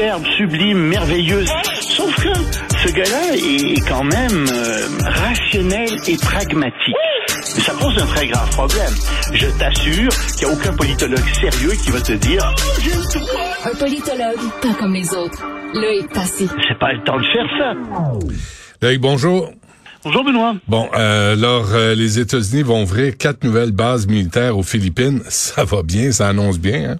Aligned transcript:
Superbe, 0.00 0.24
sublime, 0.38 0.78
merveilleuse. 0.78 1.50
Sauf 1.82 2.14
que 2.16 2.32
ce 2.32 2.92
gars-là 2.92 3.36
est 3.36 3.86
quand 3.86 4.04
même 4.04 4.46
euh, 4.50 4.86
rationnel 5.02 5.90
et 6.06 6.16
pragmatique. 6.16 6.96
Et 7.56 7.60
ça 7.60 7.74
pose 7.74 7.98
un 8.00 8.06
très 8.06 8.26
grave 8.28 8.48
problème. 8.50 8.94
Je 9.34 9.46
t'assure 9.58 10.08
qu'il 10.38 10.46
n'y 10.46 10.52
a 10.52 10.56
aucun 10.56 10.72
politologue 10.72 11.24
sérieux 11.38 11.72
qui 11.84 11.90
va 11.90 12.00
te 12.00 12.12
dire. 12.12 12.54
Un 13.64 13.76
politologue, 13.76 14.40
pas 14.62 14.74
comme 14.78 14.94
les 14.94 15.12
autres. 15.12 15.44
Est 15.74 16.14
passé. 16.14 16.46
C'est 16.66 16.78
pas 16.78 16.94
le 16.94 17.04
temps 17.04 17.18
de 17.18 17.24
faire 17.24 17.46
ça. 17.58 17.74
Loïc, 18.80 19.00
bonjour. 19.00 19.50
Bonjour 20.02 20.24
Benoît. 20.24 20.54
Bon, 20.66 20.88
euh, 20.96 21.34
alors 21.34 21.74
euh, 21.74 21.94
les 21.94 22.18
États-Unis 22.18 22.62
vont 22.62 22.84
ouvrir 22.84 23.18
quatre 23.18 23.44
nouvelles 23.44 23.72
bases 23.72 24.06
militaires 24.06 24.56
aux 24.56 24.62
Philippines. 24.62 25.20
Ça 25.28 25.64
va 25.64 25.82
bien, 25.82 26.10
ça 26.10 26.28
annonce 26.28 26.58
bien. 26.58 26.92
Hein? 26.92 26.96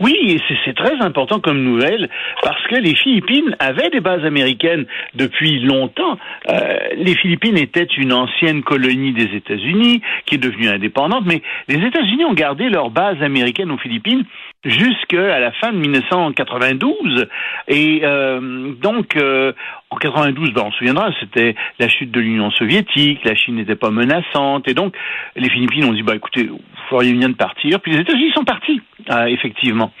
Oui, 0.00 0.40
c'est 0.64 0.74
très 0.74 1.00
important 1.00 1.40
comme 1.40 1.62
nouvelle 1.62 2.08
parce 2.42 2.62
que 2.66 2.76
les 2.76 2.94
Philippines 2.94 3.56
avaient 3.58 3.90
des 3.90 4.00
bases 4.00 4.24
américaines 4.24 4.86
depuis 5.14 5.60
longtemps. 5.60 6.18
Euh, 6.50 6.76
les 6.96 7.14
Philippines 7.14 7.56
étaient 7.56 7.88
une 7.96 8.12
ancienne 8.12 8.62
colonie 8.62 9.12
des 9.12 9.34
États-Unis 9.36 10.02
qui 10.26 10.34
est 10.34 10.38
devenue 10.38 10.68
indépendante, 10.68 11.24
mais 11.26 11.42
les 11.68 11.84
États-Unis 11.86 12.24
ont 12.24 12.34
gardé 12.34 12.68
leurs 12.68 12.90
bases 12.90 13.22
américaines 13.22 13.70
aux 13.70 13.78
Philippines 13.78 14.24
jusqu'à 14.64 15.38
la 15.38 15.52
fin 15.52 15.72
de 15.72 15.78
1992. 15.78 17.26
Et 17.68 18.00
euh, 18.04 18.72
donc, 18.80 19.16
euh, 19.16 19.52
en 19.90 19.96
92, 19.96 20.52
ben, 20.52 20.62
on 20.66 20.72
se 20.72 20.78
souviendra, 20.78 21.10
c'était 21.20 21.54
la 21.78 21.88
chute 21.88 22.10
de 22.10 22.20
l'Union 22.20 22.50
soviétique, 22.50 23.20
la 23.24 23.34
Chine 23.34 23.56
n'était 23.56 23.76
pas 23.76 23.90
menaçante, 23.90 24.68
et 24.68 24.74
donc 24.74 24.94
les 25.36 25.48
Philippines 25.48 25.84
ont 25.84 25.92
dit, 25.92 26.02
bah 26.02 26.16
écoutez, 26.16 26.44
vous 26.44 26.60
feriez 26.90 27.12
bien 27.12 27.28
de 27.28 27.34
partir, 27.34 27.80
puis 27.80 27.92
les 27.92 28.00
États-Unis 28.00 28.32
sont 28.34 28.44
partis, 28.44 28.80
euh, 29.10 29.26
effectivement. 29.26 29.92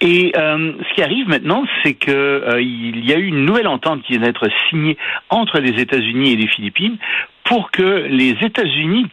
Et 0.00 0.32
euh, 0.36 0.72
ce 0.88 0.94
qui 0.94 1.02
arrive 1.02 1.28
maintenant, 1.28 1.64
c'est 1.82 1.94
que 1.94 2.10
euh, 2.10 2.60
il 2.60 3.04
y 3.08 3.12
a 3.12 3.18
eu 3.18 3.26
une 3.26 3.44
nouvelle 3.44 3.68
entente 3.68 4.02
qui 4.02 4.14
vient 4.14 4.22
d'être 4.22 4.48
signée 4.68 4.98
entre 5.30 5.60
les 5.60 5.80
États-Unis 5.80 6.32
et 6.32 6.36
les 6.36 6.48
Philippines 6.48 6.96
pour 7.44 7.70
que 7.70 8.06
les 8.10 8.36
États-Unis 8.42 9.06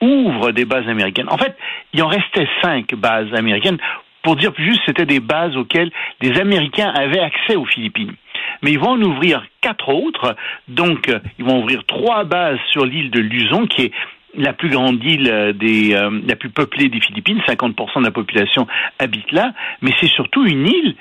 ouvrent 0.00 0.52
des 0.52 0.64
bases 0.64 0.88
américaines. 0.88 1.28
En 1.28 1.36
fait, 1.36 1.54
il 1.92 2.02
en 2.02 2.06
restait 2.06 2.48
cinq 2.62 2.94
bases 2.94 3.32
américaines. 3.34 3.76
Pour 4.22 4.36
dire 4.36 4.52
plus 4.54 4.64
juste, 4.64 4.80
c'était 4.86 5.04
des 5.04 5.20
bases 5.20 5.56
auxquelles 5.56 5.90
les 6.22 6.40
Américains 6.40 6.90
avaient 6.94 7.20
accès 7.20 7.56
aux 7.56 7.66
Philippines. 7.66 8.14
Mais 8.62 8.72
ils 8.72 8.78
vont 8.78 8.92
en 8.92 9.02
ouvrir 9.02 9.44
quatre 9.60 9.90
autres. 9.90 10.36
Donc, 10.68 11.10
ils 11.38 11.44
vont 11.44 11.60
ouvrir 11.60 11.84
trois 11.84 12.24
bases 12.24 12.58
sur 12.70 12.86
l'île 12.86 13.10
de 13.10 13.20
Luzon, 13.20 13.66
qui 13.66 13.82
est 13.82 13.92
la 14.34 14.52
plus 14.52 14.68
grande 14.68 15.02
île 15.02 15.54
des, 15.56 15.94
euh, 15.94 16.20
la 16.26 16.36
plus 16.36 16.50
peuplée 16.50 16.88
des 16.88 17.00
Philippines, 17.00 17.40
50% 17.46 18.00
de 18.00 18.04
la 18.04 18.10
population 18.10 18.66
habite 18.98 19.32
là, 19.32 19.52
mais 19.80 19.92
c'est 20.00 20.08
surtout 20.08 20.44
une 20.46 20.66
île 20.66 20.96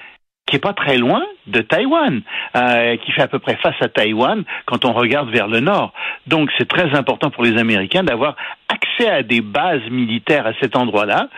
qui 0.49 0.55
est 0.55 0.59
pas 0.59 0.73
très 0.73 0.97
loin 0.97 1.21
de 1.45 1.61
Taïwan, 1.61 2.21
euh, 2.55 2.97
qui 2.97 3.11
fait 3.11 3.21
à 3.21 3.27
peu 3.27 3.37
près 3.37 3.55
face 3.57 3.75
à 3.81 3.87
Taïwan 3.87 4.43
quand 4.65 4.83
on 4.83 4.93
regarde 4.93 5.29
vers 5.29 5.47
le 5.47 5.59
nord. 5.59 5.93
Donc 6.25 6.49
c'est 6.57 6.67
très 6.67 6.95
important 6.97 7.29
pour 7.29 7.43
les 7.43 7.57
Américains 7.57 8.03
d'avoir 8.03 8.35
accès 8.67 9.07
à 9.07 9.21
des 9.21 9.41
bases 9.41 9.87
militaires 9.91 10.47
à 10.47 10.53
cet 10.59 10.75
endroit-là 10.75 11.29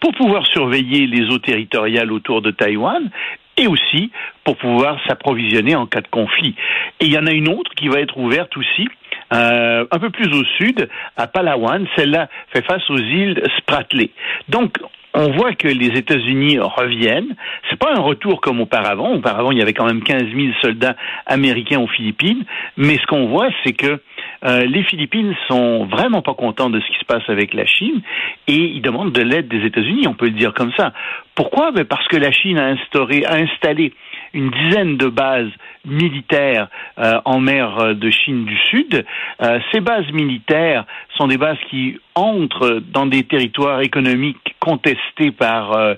pour 0.00 0.12
pouvoir 0.14 0.46
surveiller 0.48 1.06
les 1.06 1.30
eaux 1.30 1.38
territoriales 1.38 2.10
autour 2.10 2.42
de 2.42 2.50
Taïwan 2.50 3.08
et 3.56 3.68
aussi 3.68 4.10
pour 4.44 4.56
pouvoir 4.56 4.98
s'approvisionner 5.06 5.76
en 5.76 5.86
cas 5.86 6.00
de 6.00 6.08
conflit. 6.08 6.54
Et 7.00 7.06
il 7.06 7.12
y 7.12 7.18
en 7.18 7.26
a 7.26 7.32
une 7.32 7.48
autre 7.48 7.70
qui 7.76 7.88
va 7.88 8.00
être 8.00 8.18
ouverte 8.18 8.56
aussi 8.56 8.88
euh, 9.32 9.84
un 9.90 9.98
peu 9.98 10.10
plus 10.10 10.32
au 10.32 10.44
sud, 10.58 10.88
à 11.16 11.26
Palawan. 11.26 11.86
Celle-là 11.96 12.28
fait 12.52 12.64
face 12.64 12.88
aux 12.90 12.98
îles 12.98 13.42
Spratly. 13.58 14.10
Donc, 14.48 14.78
on 15.16 15.30
voit 15.30 15.54
que 15.54 15.66
les 15.66 15.98
États-Unis 15.98 16.58
reviennent. 16.58 17.34
C'est 17.70 17.78
pas 17.78 17.90
un 17.96 18.00
retour 18.00 18.42
comme 18.42 18.60
auparavant. 18.60 19.14
Auparavant, 19.14 19.50
il 19.50 19.58
y 19.58 19.62
avait 19.62 19.72
quand 19.72 19.86
même 19.86 20.02
15 20.02 20.24
000 20.24 20.52
soldats 20.60 20.94
américains 21.24 21.80
aux 21.80 21.86
Philippines. 21.86 22.44
Mais 22.76 22.98
ce 22.98 23.06
qu'on 23.06 23.26
voit, 23.28 23.48
c'est 23.64 23.72
que 23.72 23.98
euh, 24.44 24.66
les 24.66 24.82
Philippines 24.84 25.34
sont 25.48 25.86
vraiment 25.86 26.20
pas 26.20 26.34
contents 26.34 26.68
de 26.68 26.80
ce 26.80 26.86
qui 26.86 26.98
se 26.98 27.06
passe 27.06 27.22
avec 27.28 27.54
la 27.54 27.64
Chine 27.64 28.02
et 28.46 28.58
ils 28.58 28.82
demandent 28.82 29.12
de 29.12 29.22
l'aide 29.22 29.48
des 29.48 29.64
États-Unis. 29.64 30.06
On 30.06 30.12
peut 30.12 30.26
le 30.26 30.32
dire 30.32 30.52
comme 30.52 30.72
ça. 30.76 30.92
Pourquoi? 31.34 31.72
Ben 31.72 31.86
Parce 31.86 32.06
que 32.08 32.16
la 32.16 32.30
Chine 32.30 32.58
a 32.58 32.66
instauré, 32.66 33.24
a 33.24 33.36
installé 33.36 33.94
une 34.34 34.50
dizaine 34.50 34.98
de 34.98 35.08
bases 35.08 35.50
militaires 35.86 36.68
euh, 36.98 37.20
en 37.24 37.40
mer 37.40 37.94
de 37.94 38.10
Chine 38.10 38.44
du 38.44 38.56
Sud. 38.70 39.04
Euh, 39.40 39.60
ces 39.72 39.80
bases 39.80 40.10
militaires 40.12 40.84
sont 41.16 41.28
des 41.28 41.38
bases 41.38 41.58
qui 41.70 41.98
entrent 42.14 42.80
dans 42.92 43.06
des 43.06 43.22
territoires 43.24 43.80
économiques 43.80 44.56
contestés 44.60 45.30
par 45.30 45.72
euh, 45.72 45.94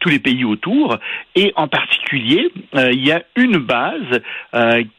tous 0.00 0.08
les 0.08 0.18
pays 0.18 0.44
autour. 0.44 0.98
Et 1.34 1.52
en 1.56 1.66
particulier, 1.66 2.50
il 2.74 3.04
y 3.04 3.10
a 3.10 3.22
une 3.36 3.58
base 3.58 4.20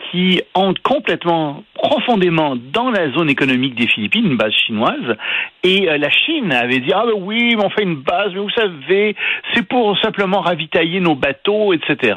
qui 0.09 0.41
entre 0.53 0.81
complètement 0.81 1.63
profondément 1.73 2.55
dans 2.55 2.89
la 2.89 3.11
zone 3.11 3.29
économique 3.29 3.75
des 3.75 3.87
Philippines, 3.87 4.25
une 4.25 4.37
base 4.37 4.53
chinoise, 4.53 5.15
et 5.63 5.85
la 5.85 6.09
Chine 6.09 6.51
avait 6.51 6.79
dit 6.79 6.91
ah 6.93 7.03
ben 7.05 7.13
oui, 7.15 7.55
on 7.57 7.69
fait 7.69 7.83
une 7.83 7.95
base, 7.95 8.31
mais 8.33 8.39
vous 8.39 8.49
savez, 8.49 9.15
c'est 9.53 9.67
pour 9.67 9.97
simplement 9.99 10.41
ravitailler 10.41 10.99
nos 10.99 11.15
bateaux, 11.15 11.73
etc. 11.73 12.15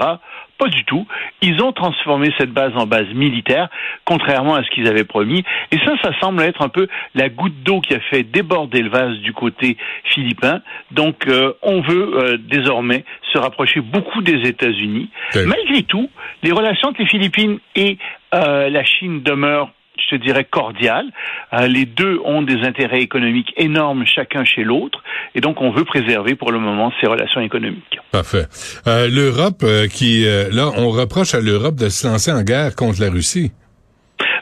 Pas 0.60 0.68
du 0.68 0.84
tout. 0.84 1.06
Ils 1.40 1.62
ont 1.62 1.72
transformé 1.72 2.28
cette 2.36 2.52
base 2.52 2.72
en 2.76 2.86
base 2.86 3.08
militaire, 3.14 3.70
contrairement 4.04 4.56
à 4.56 4.62
ce 4.62 4.68
qu'ils 4.68 4.86
avaient 4.88 5.04
promis. 5.04 5.42
Et 5.72 5.78
ça, 5.78 5.92
ça 6.02 6.10
semble 6.20 6.42
être 6.42 6.60
un 6.60 6.68
peu 6.68 6.86
la 7.14 7.30
goutte 7.30 7.62
d'eau 7.62 7.80
qui 7.80 7.94
a 7.94 8.00
fait 8.00 8.24
déborder 8.24 8.82
le 8.82 8.90
vase 8.90 9.16
du 9.20 9.32
côté 9.32 9.78
philippin. 10.04 10.60
Donc, 10.90 11.26
euh, 11.26 11.54
on 11.62 11.80
veut 11.80 12.10
euh, 12.14 12.36
désormais 12.36 13.06
se 13.32 13.38
rapprocher 13.38 13.80
beaucoup 13.80 14.20
des 14.20 14.46
États-Unis. 14.46 15.08
Malgré 15.34 15.82
tout, 15.84 16.10
les 16.42 16.52
relations 16.52 16.90
entre 16.90 17.00
les 17.00 17.08
Philippines 17.08 17.58
et 17.74 17.96
euh, 18.34 18.68
la 18.68 18.84
Chine 18.84 19.22
demeurent 19.22 19.70
je 20.00 20.16
te 20.16 20.22
dirais, 20.22 20.44
cordial. 20.44 21.06
Euh, 21.52 21.66
les 21.66 21.86
deux 21.86 22.18
ont 22.24 22.42
des 22.42 22.62
intérêts 22.62 23.00
économiques 23.00 23.52
énormes 23.56 24.04
chacun 24.06 24.44
chez 24.44 24.64
l'autre, 24.64 25.02
et 25.34 25.40
donc 25.40 25.60
on 25.60 25.70
veut 25.70 25.84
préserver 25.84 26.34
pour 26.34 26.52
le 26.52 26.58
moment 26.58 26.92
ces 27.00 27.06
relations 27.06 27.40
économiques. 27.40 27.98
Parfait. 28.10 28.46
Euh, 28.86 29.08
L'Europe, 29.08 29.62
euh, 29.62 29.86
qui, 29.86 30.24
là, 30.24 30.70
on 30.76 30.90
reproche 30.90 31.34
à 31.34 31.40
l'Europe 31.40 31.76
de 31.76 31.88
se 31.88 32.06
lancer 32.06 32.32
en 32.32 32.42
guerre 32.42 32.74
contre 32.74 33.00
la 33.00 33.10
Russie. 33.10 33.52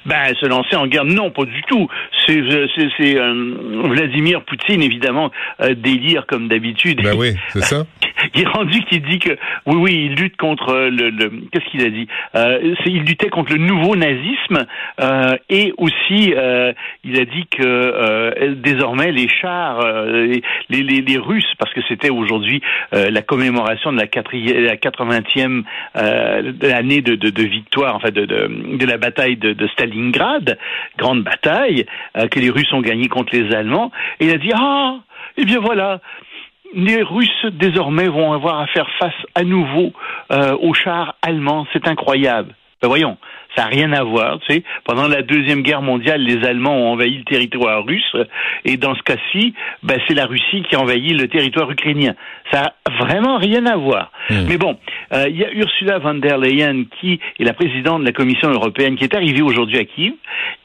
Ben, 0.07 0.35
se 0.41 0.47
lancer 0.47 0.77
en 0.77 0.87
guerre, 0.87 1.05
non, 1.05 1.31
pas 1.31 1.45
du 1.45 1.63
tout. 1.63 1.89
C'est 2.27 2.41
Vladimir 2.41 4.45
Poutine, 4.45 4.83
évidemment, 4.83 5.31
délire 5.77 6.27
comme 6.27 6.49
d'habitude. 6.49 7.03
Ben 7.03 7.17
oui, 7.17 7.35
c'est 7.49 7.63
ça. 7.63 7.85
il 8.35 8.43
est 8.43 8.49
rendu 8.49 8.81
qu'il 8.85 9.03
dit 9.03 9.19
que 9.19 9.31
oui, 9.67 9.77
oui, 9.77 10.09
il 10.11 10.15
lutte 10.15 10.37
contre 10.37 10.75
le, 10.75 11.11
le 11.11 11.31
qu'est-ce 11.53 11.65
qu'il 11.71 11.85
a 11.85 11.91
dit? 11.91 12.09
Euh, 12.35 12.75
Il 12.87 13.03
luttait 13.03 13.29
contre 13.29 13.53
le 13.53 13.59
nouveau 13.59 13.97
nazisme 13.97 14.67
euh, 15.01 15.37
et 15.49 15.73
aussi 15.79 16.35
euh, 16.35 16.73
il 17.05 17.21
a 17.21 17.25
dit 17.25 17.47
que 17.47 17.63
euh, 17.63 18.55
désormais 18.57 19.13
les 19.13 19.29
chars, 19.29 19.81
euh, 19.81 20.35
les, 20.69 20.83
les, 20.83 21.01
les, 21.01 21.19
Russes, 21.19 21.53
parce 21.59 21.73
que 21.75 21.81
c'était 21.89 22.11
aujourd'hui 22.11 22.63
la 22.93 23.23
commémoration 23.23 23.93
de 23.93 23.99
la, 23.99 24.05
la 24.05 24.77
80e 24.77 25.65
année 25.95 27.03
de, 27.03 27.17
de, 27.17 27.31
de, 27.31 27.43
victoire, 27.43 27.97
enfin 27.97 28.11
de, 28.11 28.25
de, 28.25 28.77
de 28.77 28.87
la 28.87 28.99
bataille 28.99 29.37
de, 29.37 29.53
de, 29.53 29.69
Stalingrad, 29.89 30.59
grande 30.97 31.23
bataille 31.23 31.87
que 32.31 32.39
les 32.39 32.51
Russes 32.51 32.73
ont 32.73 32.81
gagnée 32.81 33.09
contre 33.09 33.35
les 33.35 33.55
Allemands, 33.55 33.91
et 34.21 34.27
il 34.27 34.31
a 34.31 34.39
dit 34.39 34.53
ah, 34.55 34.99
eh 35.37 35.45
bien 35.45 35.61
voilà 35.61 36.01
les 36.75 37.03
Russes 37.03 37.47
désormais 37.53 38.09
vont 38.09 38.33
avoir 38.33 38.61
à 38.61 38.67
faire 38.67 38.89
face 38.99 39.15
à 39.35 39.43
nouveau 39.43 39.93
euh, 40.33 40.57
aux 40.61 40.75
chars 40.75 41.15
allemands. 41.23 41.67
C'est 41.73 41.89
incroyable. 41.89 42.55
Ben 42.81 42.89
voyons, 42.89 43.17
ça 43.57 43.63
n'a 43.63 43.69
rien 43.69 43.93
à 43.93 44.05
voir. 44.05 44.39
Tu 44.41 44.55
sais, 44.55 44.63
pendant 44.85 45.09
la 45.09 45.23
deuxième 45.23 45.63
guerre 45.63 45.83
mondiale, 45.83 46.23
les 46.23 46.47
Allemands 46.47 46.77
ont 46.77 46.93
envahi 46.93 47.19
le 47.19 47.25
territoire 47.25 47.85
russe, 47.85 48.17
et 48.65 48.77
dans 48.77 48.95
ce 48.95 49.03
cas-ci, 49.03 49.55
ben, 49.83 49.99
c'est 50.07 50.15
la 50.15 50.27
Russie 50.27 50.63
qui 50.69 50.77
a 50.77 50.81
envahi 50.81 51.13
le 51.13 51.27
territoire 51.27 51.69
ukrainien. 51.71 52.15
Ça 52.53 52.75
a 52.85 53.05
vraiment 53.05 53.37
rien 53.37 53.67
à 53.67 53.77
voir. 53.77 54.13
Hmm. 54.31 54.47
Mais 54.49 54.59
bon, 54.59 54.79
euh, 55.13 55.25
il 55.29 55.37
y 55.37 55.45
a 55.45 55.53
Ursula 55.53 55.99
von 55.99 56.15
der 56.15 56.39
Leyen 56.39 56.85
qui 57.01 57.19
est 57.41 57.45
la 57.45 57.53
présidente 57.53 58.03
de 58.03 58.07
la 58.07 58.13
Commission 58.13 58.51
européenne, 58.51 58.97
qui 58.97 59.05
est 59.05 59.15
arrivée 59.15 59.43
aujourd'hui 59.43 59.79
à 59.79 59.85
Kiev, 59.85 60.13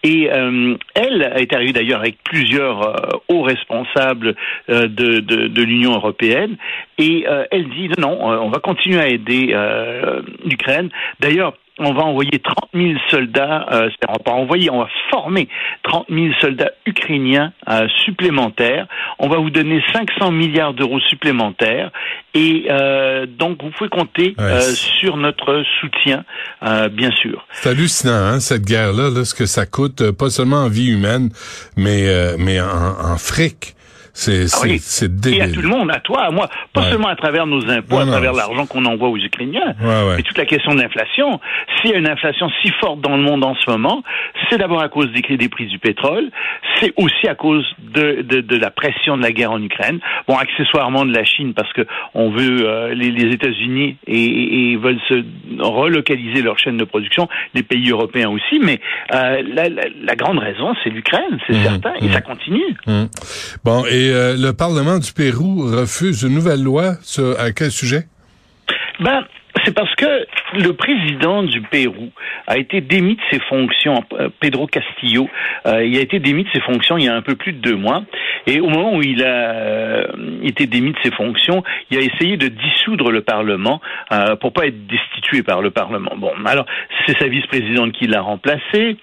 et 0.04 0.30
euh, 0.32 0.76
elle 0.94 1.34
est 1.38 1.52
arrivée 1.54 1.74
d'ailleurs 1.74 2.02
avec 2.02 2.18
plusieurs 2.24 2.82
euh, 2.88 3.18
hauts 3.30 3.42
responsables 3.42 4.36
euh, 4.70 4.88
de, 4.88 5.20
de, 5.20 5.48
de 5.48 5.64
l'Union 5.64 5.94
européenne, 5.94 6.58
et 7.00 7.26
euh, 7.28 7.46
elle 7.50 7.68
dit 7.70 7.90
non, 7.98 8.20
on 8.22 8.50
va 8.50 8.60
continuer 8.60 9.00
à 9.00 9.08
aider 9.08 9.50
euh, 9.54 10.22
l'Ukraine. 10.46 10.90
D'ailleurs, 11.20 11.54
on 11.80 11.94
va 11.94 12.04
envoyer 12.04 12.40
30 12.40 12.70
000 12.74 12.94
soldats, 13.10 13.66
euh, 13.72 13.90
on 14.08 14.30
va 14.30 14.38
envoyer, 14.38 14.70
on 14.70 14.80
va 14.80 14.90
former 15.10 15.48
30 15.84 16.06
000 16.10 16.28
soldats 16.40 16.72
ukrainiens 16.86 17.52
euh, 17.68 17.88
supplémentaires. 18.06 18.88
On 19.20 19.28
va 19.28 19.38
vous 19.38 19.50
donner 19.50 19.84
500 19.94 20.32
milliards 20.32 20.74
d'euros 20.74 21.00
supplémentaires 21.00 21.92
et 22.34 22.68
euh, 22.70 23.26
donc 23.26 23.64
vous 23.64 23.72
pouvez 23.72 23.90
compter 23.90 24.36
Ouais, 24.38 24.46
euh, 24.46 24.62
sur 24.62 25.18
notre 25.18 25.64
soutien, 25.80 26.24
euh, 26.64 26.90
bien 26.90 27.12
sûr. 27.12 27.46
C'est 27.52 27.70
hallucinant, 27.70 28.14
hein, 28.14 28.40
cette 28.40 28.64
guerre-là, 28.64 29.10
là, 29.10 29.26
ce 29.26 29.34
que 29.34 29.46
ça 29.46 29.66
coûte, 29.66 30.02
euh, 30.02 30.12
pas 30.12 30.30
seulement 30.30 30.64
en 30.64 30.70
vie 30.70 30.92
humaine, 30.92 31.30
mais, 31.78 32.08
euh, 32.08 32.36
mais 32.40 32.60
en, 32.62 32.66
en 32.68 33.18
fric. 33.18 33.76
C'est 34.16 34.44
Ah 34.44 34.48
c'est 34.48 34.70
oui. 34.70 34.78
c'est 34.80 35.06
Et 35.06 35.42
à 35.42 35.46
débile. 35.48 35.52
tout 35.56 35.62
le 35.62 35.68
monde, 35.70 35.90
à 35.92 36.00
toi, 36.00 36.22
à 36.26 36.30
moi, 36.32 36.48
pas 36.72 36.82
Ouais. 36.82 36.90
seulement 36.92 37.08
à 37.08 37.16
travers 37.16 37.48
nos 37.48 37.68
impôts, 37.70 37.96
Non, 37.96 38.02
à 38.02 38.06
travers 38.06 38.34
l'argent 38.34 38.68
qu'on 38.68 38.86
envoie 38.86 39.10
aux 39.10 39.18
Ukrainiens, 39.18 39.74
Ouais, 39.82 39.88
ouais. 39.88 40.16
mais 40.18 40.22
toute 40.22 40.38
la 40.38 40.46
question 40.46 40.76
de 40.76 40.82
l'inflation. 40.82 41.40
S'il 41.82 41.92
y 41.92 41.94
a 41.96 41.98
une 41.98 42.08
inflation 42.08 42.48
si 42.62 42.70
forte 42.80 43.02
dans 43.02 43.18
le 43.18 43.24
monde 43.24 43.44
en 43.44 43.56
ce 43.56 43.70
moment, 43.72 44.04
c'est 44.50 44.60
d'abord 44.60 44.82
à 44.84 44.90
cause 44.90 45.12
des, 45.14 45.22
des 45.36 45.50
prix 45.50 45.66
du 45.66 45.80
pétrole, 45.80 46.30
c'est 46.84 46.94
aussi 46.98 47.28
à 47.30 47.36
cause 47.36 47.66
de, 47.80 48.22
de, 48.24 48.42
de 48.42 48.56
la 48.58 48.70
pression 48.72 49.16
de 49.16 49.24
la 49.24 49.32
guerre 49.32 49.52
en 49.52 49.62
Ukraine, 49.62 50.00
bon, 50.28 50.36
accessoirement 50.38 51.06
de 51.06 51.14
la 51.16 51.24
Chine 51.24 51.54
parce 51.54 51.72
que 51.72 51.84
on 52.14 52.30
veut 52.30 52.68
euh, 52.68 52.94
les, 52.94 53.10
les 53.12 53.34
États-Unis 53.34 53.96
et, 54.06 54.76
veulent 54.76 55.00
se 55.08 55.24
relocaliser 55.62 56.42
leur 56.42 56.60
chaîne 56.60 56.76
de 56.78 56.84
production, 56.84 57.30
les 57.54 57.64
pays 57.64 57.90
européens 57.90 58.30
aussi, 58.30 58.60
mais 58.60 58.82
euh, 59.14 59.42
la, 59.54 59.70
la- 59.70 59.84
la 60.04 60.16
grande 60.16 60.40
raison, 60.40 60.74
c'est 60.84 60.90
l'Ukraine, 60.90 61.40
c'est 61.48 61.54
Mhm, 61.54 61.64
certain, 61.64 61.94
et 62.02 62.06
mhm. 62.08 62.12
ça 62.14 62.22
continue. 62.22 62.76
Hum. 62.88 63.08
Bon, 63.64 63.86
et 63.86 64.10
euh, 64.12 64.36
le 64.38 64.52
Parlement 64.54 65.00
du 65.00 65.14
Pérou 65.14 65.64
refuse 65.80 66.24
une 66.24 66.34
nouvelle 66.36 66.62
loi 66.62 66.96
sur 67.02 67.40
à 67.40 67.52
quel 67.52 67.72
sujet? 67.72 68.04
Ben, 69.00 69.24
c'est 69.64 69.74
parce 69.74 69.94
que 69.96 70.06
le 70.56 70.74
président 70.74 71.44
du 71.44 71.62
Pérou 71.62 72.10
a 72.48 72.58
été 72.58 72.82
démis 72.82 73.16
de 73.16 73.22
ses 73.32 73.40
fonctions, 73.40 74.04
euh, 74.14 74.30
Pedro 74.40 74.68
Castillo, 74.68 75.30
euh, 75.66 75.84
il 75.86 75.98
a 75.98 76.02
été 76.02 76.20
démis 76.20 76.44
de 76.44 76.50
ses 76.54 76.62
fonctions 76.62 76.98
il 76.98 77.06
y 77.06 77.08
a 77.08 77.16
un 77.16 77.22
peu 77.22 77.36
plus 77.36 77.54
de 77.54 77.60
deux 77.60 77.76
mois. 77.76 78.04
Et 78.46 78.60
au 78.60 78.68
moment 78.68 78.96
où 78.96 79.02
il 79.02 79.24
a 79.24 79.52
euh, 79.52 80.08
été 80.44 80.66
démis 80.66 80.92
de 80.92 80.98
ses 81.04 81.12
fonctions, 81.12 81.64
il 81.90 81.98
a 81.98 82.02
essayé 82.02 82.36
de 82.38 82.48
dissoudre 82.48 83.12
le 83.12 83.22
Parlement 83.22 83.80
euh, 84.12 84.36
pour 84.36 84.52
pas 84.52 84.68
être 84.68 84.88
destitué 84.88 85.44
par 85.44 85.62
le 85.62 85.72
Parlement. 85.72 86.12
Bon, 86.18 86.32
alors 86.46 86.66
c'est 87.06 87.18
sa 87.18 87.28
vice-présidente 87.28 87.94
qui 87.94 88.08
l'a 88.08 88.22
remplacé. 88.22 88.98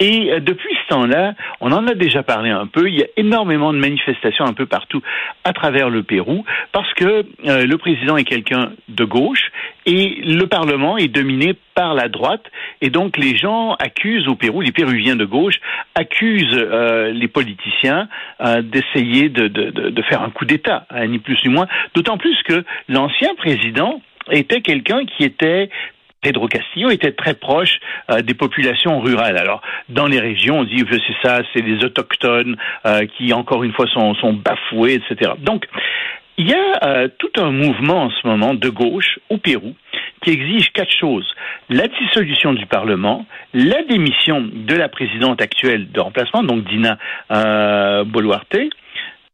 Et 0.00 0.30
euh, 0.30 0.40
depuis 0.40 0.74
ce 0.84 0.94
temps-là, 0.94 1.34
on 1.60 1.72
en 1.72 1.86
a 1.86 1.94
déjà 1.94 2.22
parlé 2.22 2.50
un 2.50 2.66
peu. 2.66 2.88
Il 2.88 2.94
y 2.94 3.02
a 3.02 3.06
énormément 3.16 3.72
de 3.72 3.78
manifestations 3.78 4.44
un 4.44 4.52
peu 4.52 4.66
partout 4.66 5.02
à 5.44 5.52
travers 5.52 5.90
le 5.90 6.02
Pérou 6.02 6.44
parce 6.72 6.92
que 6.94 7.24
euh, 7.46 7.66
le 7.66 7.78
président 7.78 8.16
est 8.16 8.24
quelqu'un 8.24 8.72
de 8.88 9.04
gauche 9.04 9.50
et 9.86 10.20
le 10.24 10.46
Parlement 10.46 10.98
est 10.98 11.08
dominé 11.08 11.54
par 11.74 11.94
la 11.94 12.08
droite. 12.08 12.44
Et 12.80 12.90
donc 12.90 13.16
les 13.16 13.36
gens 13.36 13.74
accusent 13.74 14.28
au 14.28 14.34
Pérou, 14.34 14.60
les 14.60 14.72
Péruviens 14.72 15.16
de 15.16 15.24
gauche 15.24 15.60
accusent 15.94 16.46
euh, 16.52 17.12
les 17.12 17.28
politiciens 17.28 18.08
euh, 18.40 18.62
d'essayer 18.62 19.28
de, 19.28 19.48
de, 19.48 19.70
de, 19.70 20.02
faire 20.02 20.22
un 20.22 20.30
coup 20.30 20.44
d'État, 20.44 20.86
hein, 20.90 21.06
ni 21.06 21.18
plus 21.18 21.38
ni 21.44 21.50
moins. 21.50 21.66
D'autant 21.94 22.18
plus 22.18 22.36
que 22.42 22.64
l'ancien 22.88 23.34
président 23.36 24.00
était 24.30 24.60
quelqu'un 24.60 25.04
qui 25.06 25.24
était 25.24 25.70
Pedro 26.26 26.48
Castillo 26.48 26.90
était 26.90 27.12
très 27.12 27.34
proche 27.34 27.78
euh, 28.10 28.20
des 28.20 28.34
populations 28.34 28.98
rurales. 29.00 29.38
Alors, 29.38 29.62
dans 29.88 30.08
les 30.08 30.18
régions, 30.18 30.58
on 30.58 30.64
dit 30.64 30.84
que 30.84 30.96
c'est 30.98 31.16
ça, 31.22 31.42
c'est 31.52 31.62
les 31.62 31.84
autochtones 31.84 32.56
euh, 32.84 33.06
qui, 33.16 33.32
encore 33.32 33.62
une 33.62 33.72
fois, 33.72 33.86
sont, 33.86 34.32
bafoués, 34.32 34.94
etc. 34.94 35.34
Donc, 35.38 35.66
il 36.36 36.50
y 36.50 36.52
a 36.52 36.84
euh, 36.84 37.08
tout 37.16 37.30
un 37.36 37.52
mouvement 37.52 38.02
en 38.06 38.10
ce 38.10 38.26
moment 38.26 38.54
de 38.54 38.68
gauche 38.68 39.20
au 39.30 39.36
Pérou 39.38 39.76
qui 40.22 40.30
exige 40.30 40.72
quatre 40.72 40.90
choses. 40.90 41.32
La 41.70 41.86
dissolution 41.86 42.54
du 42.54 42.66
Parlement, 42.66 43.24
la 43.54 43.84
démission 43.84 44.44
de 44.52 44.74
la 44.74 44.88
présidente 44.88 45.40
actuelle 45.40 45.92
de 45.92 46.00
remplacement, 46.00 46.42
donc 46.42 46.64
Dina 46.64 46.98
Boluarte, 48.04 48.56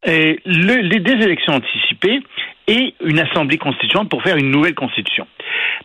et 0.04 0.40
le- 0.44 0.82
les, 0.82 1.00
des 1.00 1.24
élections 1.24 1.54
anticipées 1.54 2.20
et 2.68 2.94
une 3.04 3.18
assemblée 3.18 3.58
constituante 3.58 4.08
pour 4.08 4.22
faire 4.22 4.36
une 4.36 4.50
nouvelle 4.50 4.74
constitution. 4.74 5.26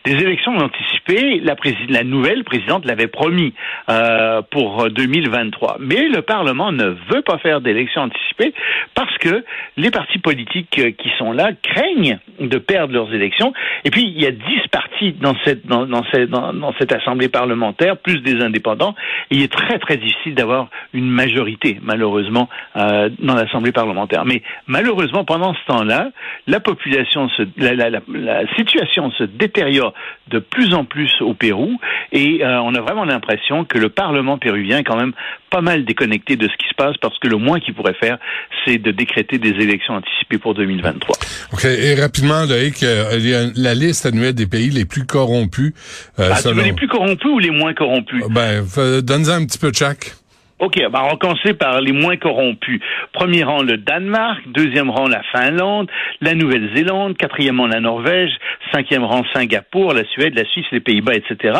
Des 0.04 0.12
élections 0.12 0.56
anticipées, 0.56 1.40
la, 1.40 1.54
la 1.88 2.04
nouvelle 2.04 2.44
présidente 2.44 2.84
l'avait 2.84 3.08
promis 3.08 3.52
euh, 3.88 4.42
pour 4.50 4.88
2023, 4.90 5.78
mais 5.80 6.08
le 6.08 6.22
Parlement 6.22 6.72
ne 6.72 6.96
veut 7.10 7.22
pas 7.22 7.38
faire 7.38 7.60
d'élections 7.60 8.02
anticipées 8.02 8.54
parce 8.94 9.16
que 9.18 9.44
les 9.76 9.90
partis 9.90 10.18
politiques 10.18 10.78
euh, 10.78 10.90
qui 10.92 11.10
sont 11.18 11.32
là 11.32 11.50
craignent 11.62 12.18
de 12.40 12.58
perdre 12.58 12.94
leurs 12.94 13.12
élections. 13.12 13.52
Et 13.84 13.90
puis 13.90 14.02
il 14.02 14.20
y 14.20 14.26
a 14.26 14.30
dix 14.30 14.68
partis 14.70 15.12
dans 15.12 15.34
cette 15.44 15.66
dans, 15.66 16.04
cette 16.12 16.30
dans, 16.30 16.74
cette 16.78 16.92
assemblée 16.92 17.28
parlementaire, 17.28 17.96
plus 17.96 18.20
des 18.20 18.40
indépendants. 18.42 18.94
Il 19.30 19.42
est 19.42 19.52
très 19.52 19.78
très 19.78 19.96
difficile 19.96 20.34
d'avoir 20.34 20.68
une 20.92 21.08
majorité, 21.08 21.78
malheureusement, 21.82 22.48
euh, 22.76 23.08
dans 23.18 23.34
l'assemblée 23.34 23.72
parlementaire. 23.72 24.24
Mais 24.24 24.42
malheureusement, 24.66 25.24
pendant 25.24 25.54
ce 25.54 25.64
temps-là, 25.66 26.10
la 26.46 26.60
population, 26.72 27.28
se, 27.30 27.42
la, 27.56 27.74
la, 27.74 27.90
la, 27.90 28.00
la 28.08 28.54
situation 28.56 29.10
se 29.12 29.24
détériore 29.24 29.94
de 30.28 30.38
plus 30.38 30.74
en 30.74 30.84
plus 30.84 31.10
au 31.20 31.34
Pérou, 31.34 31.78
et 32.12 32.44
euh, 32.44 32.60
on 32.60 32.74
a 32.74 32.80
vraiment 32.80 33.04
l'impression 33.04 33.64
que 33.64 33.78
le 33.78 33.88
Parlement 33.88 34.36
péruvien 34.38 34.78
est 34.78 34.84
quand 34.84 34.96
même 34.98 35.12
pas 35.50 35.62
mal 35.62 35.84
déconnecté 35.84 36.36
de 36.36 36.46
ce 36.46 36.56
qui 36.58 36.68
se 36.68 36.74
passe, 36.74 36.96
parce 37.00 37.18
que 37.18 37.28
le 37.28 37.38
moins 37.38 37.58
qu'il 37.60 37.72
pourrait 37.74 37.94
faire, 37.94 38.18
c'est 38.64 38.76
de 38.78 38.90
décréter 38.90 39.38
des 39.38 39.50
élections 39.64 39.94
anticipées 39.94 40.38
pour 40.38 40.54
2023. 40.54 41.16
OK. 41.54 41.64
Et 41.64 41.94
rapidement, 41.94 42.44
Loïc, 42.48 42.82
euh, 42.82 43.50
la 43.56 43.74
liste 43.74 44.04
annuelle 44.04 44.34
des 44.34 44.46
pays 44.46 44.68
les 44.70 44.84
plus 44.84 45.06
corrompus. 45.06 45.72
euh, 46.18 46.28
Ah, 46.30 46.36
tu 46.36 46.42
selon- 46.42 46.56
veux 46.56 46.64
les 46.64 46.72
plus 46.74 46.88
corrompus 46.88 47.30
ou 47.30 47.38
les 47.38 47.50
moins 47.50 47.72
corrompus? 47.72 48.22
Ben, 48.30 48.62
donne-en 49.02 49.30
un 49.42 49.46
petit 49.46 49.58
peu 49.58 49.70
de 49.70 49.76
chaque. 49.76 50.12
OK, 50.58 50.80
bah 50.90 51.02
on 51.04 51.10
va 51.10 51.16
commencer 51.16 51.54
par 51.54 51.80
les 51.80 51.92
moins 51.92 52.16
corrompus. 52.16 52.80
Premier 53.12 53.44
rang, 53.44 53.62
le 53.62 53.76
Danemark. 53.76 54.40
Deuxième 54.48 54.90
rang, 54.90 55.06
la 55.06 55.22
Finlande. 55.32 55.88
La 56.20 56.34
Nouvelle-Zélande. 56.34 57.16
Quatrième 57.16 57.60
rang, 57.60 57.66
la 57.66 57.80
Norvège. 57.80 58.32
Cinquième 58.72 59.04
rang, 59.04 59.22
Singapour, 59.32 59.92
la 59.94 60.04
Suède, 60.04 60.34
la 60.34 60.44
Suisse, 60.44 60.66
les 60.72 60.80
Pays-Bas, 60.80 61.14
etc. 61.14 61.58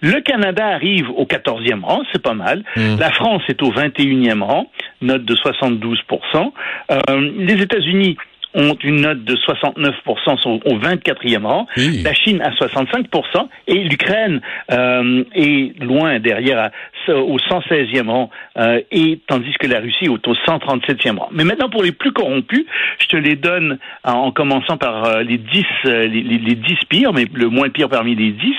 Le 0.00 0.20
Canada 0.20 0.66
arrive 0.66 1.10
au 1.10 1.26
quatorzième 1.26 1.84
rang, 1.84 2.02
c'est 2.12 2.22
pas 2.22 2.34
mal. 2.34 2.62
La 2.76 3.10
France 3.10 3.42
est 3.48 3.62
au 3.62 3.72
21e 3.72 4.42
rang, 4.42 4.70
note 5.00 5.24
de 5.24 5.34
72% 5.34 6.52
euh, 6.90 7.30
Les 7.38 7.62
États-Unis 7.62 8.16
ont 8.54 8.76
une 8.82 9.02
note 9.02 9.24
de 9.24 9.36
69%, 9.36 10.38
sont 10.38 10.60
au 10.64 10.78
24e 10.78 11.44
rang. 11.44 11.66
Oui. 11.76 12.02
La 12.02 12.14
Chine 12.14 12.40
à 12.42 12.50
65% 12.50 13.48
et 13.66 13.74
l'Ukraine 13.84 14.40
euh, 14.72 15.24
est 15.34 15.78
loin 15.82 16.18
derrière 16.20 16.58
à- 16.58 16.70
au 17.12 17.38
116e 17.38 18.08
rang 18.08 18.30
euh, 18.58 18.80
et 18.90 19.20
tandis 19.28 19.52
que 19.60 19.66
la 19.66 19.80
Russie 19.80 20.06
est 20.06 20.08
au 20.08 20.18
137e 20.34 21.18
rang. 21.18 21.28
Mais 21.32 21.44
maintenant 21.44 21.68
pour 21.68 21.82
les 21.82 21.92
plus 21.92 22.12
corrompus, 22.12 22.64
je 22.98 23.06
te 23.06 23.16
les 23.16 23.36
donne 23.36 23.78
en, 24.04 24.12
en 24.12 24.30
commençant 24.32 24.76
par 24.76 25.04
euh, 25.04 25.22
les 25.22 25.38
10 25.38 25.64
euh, 25.86 26.06
les, 26.06 26.22
les, 26.22 26.38
les 26.38 26.54
10 26.54 26.74
pires 26.88 27.12
mais 27.12 27.26
le 27.32 27.48
moins 27.48 27.68
pire 27.68 27.88
parmi 27.88 28.14
les 28.16 28.30
10. 28.32 28.54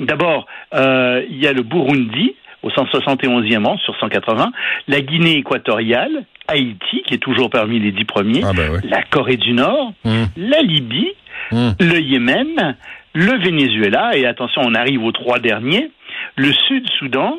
D'abord, 0.00 0.46
euh, 0.74 1.22
il 1.30 1.38
y 1.42 1.46
a 1.46 1.52
le 1.52 1.62
Burundi 1.62 2.34
au 2.62 2.68
171e 2.70 3.64
rang 3.64 3.78
sur 3.78 3.96
180, 3.98 4.52
la 4.88 5.00
Guinée 5.00 5.38
équatoriale, 5.38 6.24
Haïti 6.50 7.02
qui 7.06 7.14
est 7.14 7.18
toujours 7.18 7.50
parmi 7.50 7.78
les 7.80 7.92
10 7.92 8.04
premiers, 8.04 8.42
Ah 8.44 8.52
ben 8.54 8.70
oui. 8.72 8.88
la 8.88 9.02
Corée 9.02 9.36
du 9.36 9.52
Nord, 9.52 9.92
Hum, 10.04 10.26
la 10.36 10.60
Libye, 10.62 11.08
hum. 11.52 11.74
le 11.80 12.00
Yémen, 12.00 12.76
le 13.14 13.38
Venezuela, 13.44 14.16
et 14.16 14.26
attention, 14.26 14.62
on 14.64 14.74
arrive 14.74 15.02
aux 15.04 15.12
trois 15.12 15.38
derniers, 15.38 15.90
le 16.36 16.52
Sud-Soudan, 16.52 17.38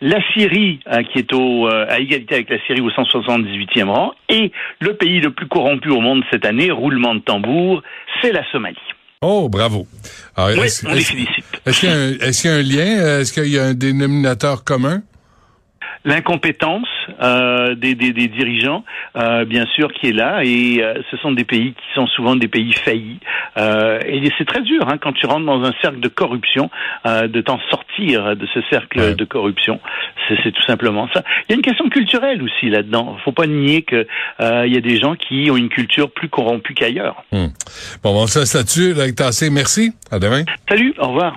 la 0.00 0.18
Syrie, 0.32 0.80
euh, 0.90 1.02
qui 1.04 1.18
est 1.18 1.32
au, 1.32 1.68
euh, 1.68 1.86
à 1.88 1.98
égalité 2.00 2.34
avec 2.34 2.50
la 2.50 2.58
Syrie 2.66 2.80
au 2.80 2.90
178e 2.90 3.88
rang, 3.90 4.12
et 4.28 4.50
le 4.80 4.94
pays 4.94 5.20
le 5.20 5.30
plus 5.30 5.46
corrompu 5.46 5.90
au 5.90 6.00
monde 6.00 6.22
cette 6.30 6.44
année, 6.44 6.70
roulement 6.70 7.14
de 7.14 7.20
tambour, 7.20 7.82
c'est 8.20 8.32
la 8.32 8.42
Somalie. 8.50 8.76
Oh, 9.22 9.48
bravo. 9.48 9.86
Alors, 10.36 10.50
Oui, 10.58 10.66
est-ce, 10.66 10.86
on 10.86 10.92
les 10.92 11.00
félicite. 11.00 11.44
est-ce 11.64 11.80
qu'il 11.80 11.88
y 11.88 11.92
a 11.92 11.96
un, 11.96 12.10
est-ce 12.28 12.42
qu'il 12.42 12.50
y 12.50 12.52
a 12.52 12.56
un 12.56 12.62
lien? 12.62 13.20
Est-ce 13.20 13.32
qu'il 13.32 13.52
y 13.52 13.58
a 13.58 13.64
un 13.64 13.74
dénominateur 13.74 14.64
commun? 14.64 15.00
L'incompétence 16.04 16.88
euh, 17.22 17.74
des, 17.74 17.94
des, 17.94 18.12
des, 18.12 18.28
dirigeants, 18.28 18.84
euh, 19.16 19.44
bien 19.44 19.66
sûr, 19.74 19.92
qui 19.92 20.08
est 20.08 20.12
là. 20.12 20.42
Et 20.44 20.82
euh, 20.82 20.94
ce 21.10 21.16
sont 21.18 21.32
des 21.32 21.44
pays 21.44 21.72
qui 21.72 21.94
sont 21.94 22.06
souvent 22.06 22.36
des 22.36 22.48
pays 22.48 22.72
faillis. 22.72 23.20
Euh, 23.56 24.00
et 24.06 24.30
c'est 24.38 24.46
très 24.46 24.62
dur 24.62 24.88
hein, 24.88 24.98
quand 24.98 25.12
tu 25.12 25.26
rentres 25.26 25.46
dans 25.46 25.62
un 25.62 25.72
cercle 25.80 26.00
de 26.00 26.08
corruption, 26.08 26.70
euh, 27.06 27.26
de 27.28 27.40
t'en 27.40 27.58
sortir 27.70 28.36
de 28.36 28.46
ce 28.52 28.60
cercle 28.70 29.14
de 29.14 29.24
corruption. 29.24 29.80
C'est 30.28 30.52
tout 30.52 30.62
simplement 30.62 31.08
ça. 31.12 31.22
Il 31.48 31.52
y 31.52 31.54
a 31.54 31.56
une 31.56 31.62
question 31.62 31.88
culturelle 31.88 32.42
aussi 32.42 32.70
là-dedans. 32.70 33.16
Faut 33.24 33.32
pas 33.32 33.46
nier 33.46 33.82
que 33.82 34.06
il 34.40 34.72
y 34.72 34.76
a 34.76 34.80
des 34.80 34.98
gens 34.98 35.14
qui 35.14 35.50
ont 35.50 35.56
une 35.56 35.68
culture 35.68 36.10
plus 36.10 36.28
corrompue 36.28 36.74
qu'ailleurs. 36.74 37.22
Hmm. 37.32 37.48
Bon, 38.02 38.10
on 38.14 38.26
se 38.26 38.40
laisse 38.40 38.54
là-dessus. 38.54 38.94
Merci. 39.50 39.92
À 40.10 40.18
demain. 40.18 40.44
Salut. 40.68 40.94
Au 40.98 41.08
revoir. 41.08 41.36